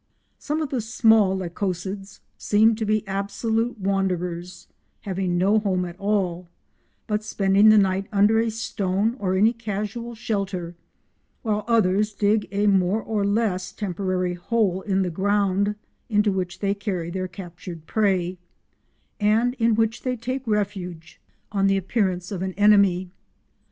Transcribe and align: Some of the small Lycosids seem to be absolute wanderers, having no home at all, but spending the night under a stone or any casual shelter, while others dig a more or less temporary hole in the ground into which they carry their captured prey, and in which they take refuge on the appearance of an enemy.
Some 0.39 0.63
of 0.63 0.69
the 0.69 0.81
small 0.81 1.37
Lycosids 1.37 2.21
seem 2.35 2.73
to 2.77 2.85
be 2.87 3.07
absolute 3.07 3.77
wanderers, 3.77 4.67
having 5.01 5.37
no 5.37 5.59
home 5.59 5.85
at 5.85 5.95
all, 5.99 6.49
but 7.05 7.23
spending 7.23 7.69
the 7.69 7.77
night 7.77 8.07
under 8.11 8.39
a 8.39 8.49
stone 8.49 9.15
or 9.19 9.35
any 9.35 9.53
casual 9.53 10.15
shelter, 10.15 10.75
while 11.43 11.63
others 11.67 12.13
dig 12.15 12.47
a 12.51 12.65
more 12.65 12.99
or 13.03 13.23
less 13.23 13.71
temporary 13.71 14.33
hole 14.33 14.81
in 14.81 15.03
the 15.03 15.11
ground 15.11 15.75
into 16.09 16.31
which 16.31 16.61
they 16.61 16.73
carry 16.73 17.11
their 17.11 17.27
captured 17.27 17.85
prey, 17.85 18.39
and 19.19 19.53
in 19.59 19.75
which 19.75 20.01
they 20.01 20.15
take 20.17 20.47
refuge 20.47 21.21
on 21.51 21.67
the 21.67 21.77
appearance 21.77 22.31
of 22.31 22.41
an 22.41 22.53
enemy. 22.53 23.11